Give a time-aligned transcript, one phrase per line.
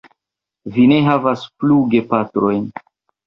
[0.77, 2.65] Vi ne havas plu gepatrojn.